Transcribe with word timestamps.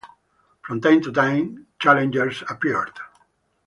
From 0.63 0.81
time 0.81 0.99
to 1.03 1.11
time, 1.11 1.67
challengers 1.77 2.41
appeared. 2.49 2.99